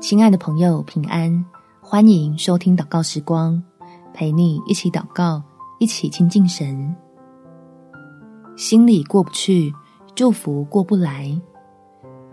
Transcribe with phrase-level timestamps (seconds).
[0.00, 1.44] 亲爱的朋友，平安！
[1.78, 3.62] 欢迎收听祷告时光，
[4.14, 5.42] 陪你一起祷告，
[5.78, 6.96] 一起亲近神。
[8.56, 9.70] 心里过不去，
[10.14, 11.38] 祝福过不来。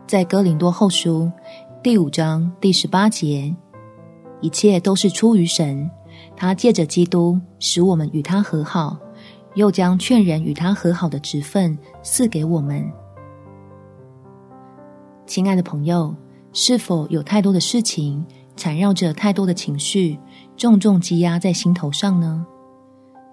[0.08, 1.30] 在哥林多后书
[1.84, 3.54] 第五章第十八节，
[4.40, 5.92] 一切都是出于神，
[6.38, 8.98] 他借着基督使我们与他和好，
[9.56, 12.90] 又将劝人与他和好的职分赐给我们。
[15.26, 16.16] 亲爱的朋友，
[16.60, 18.26] 是否有太多的事情
[18.56, 20.20] 缠绕着太多的情绪，
[20.58, 22.44] 重重积压在心头上呢？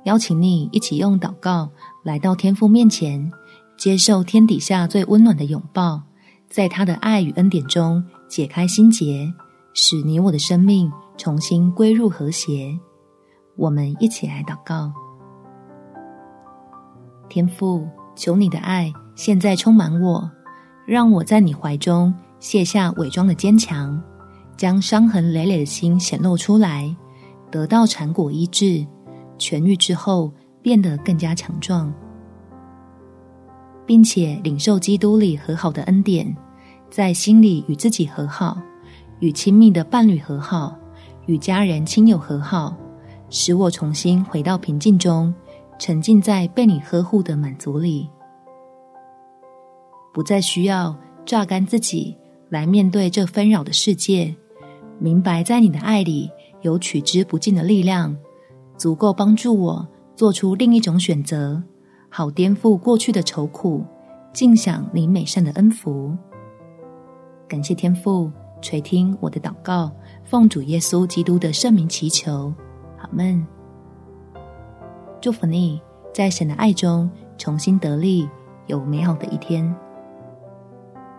[0.05, 1.71] 邀请你一起用祷告
[2.03, 3.33] 来到天父面前，
[3.79, 6.03] 接受天底下最温暖的拥抱，
[6.51, 9.33] 在他的爱与恩典中解开心结，
[9.73, 12.79] 使你我的生命重新归入和谐。
[13.57, 14.93] 我们一起来祷告：
[17.31, 20.31] 天父，求你的爱现在充满我，
[20.85, 22.13] 让我在你怀中
[22.45, 23.99] 卸下伪装的坚强，
[24.55, 26.95] 将伤痕累累的心显露出来，
[27.51, 28.87] 得到缠裹医治。
[29.39, 31.91] 痊愈之后，变得更加强壮，
[33.87, 36.37] 并且领受基督里和好的恩典，
[36.91, 38.59] 在心里与自己和好，
[39.21, 40.77] 与亲密的伴侣和好，
[41.25, 42.77] 与家人亲友和好，
[43.31, 45.35] 使我重新回到平静中，
[45.79, 48.07] 沉浸在被你呵护的满足里，
[50.13, 52.15] 不再需要榨干自己
[52.55, 54.33] 来面对这纷扰的世界，
[55.01, 56.31] 明白在你的爱里
[56.63, 58.17] 有取之不尽的力量。
[58.77, 61.61] 足够帮助我做出另一种选择，
[62.09, 63.85] 好颠覆过去的愁苦，
[64.33, 66.17] 尽享你美善的恩福。
[67.49, 68.31] 感谢天父
[68.63, 69.91] 垂听我的祷告，
[70.23, 72.55] 奉主耶稣基督的圣名祈求，
[73.01, 73.45] 阿门。
[75.21, 75.83] 祝福你
[76.13, 78.29] 在神的爱中重新得力，
[78.69, 79.75] 有美好的一天。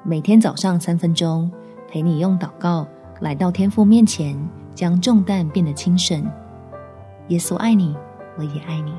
[0.08, 1.50] 每天早上三分钟，
[1.90, 2.86] 陪你用祷告
[3.22, 4.38] 来到天父面前，
[4.76, 6.24] 将重担变得轻省。
[7.30, 7.96] 耶稣爱你，
[8.38, 8.94] 我也爱你。